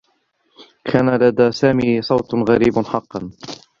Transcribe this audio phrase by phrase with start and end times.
[0.85, 3.31] كان لدى سامي صوت غريب حقّا.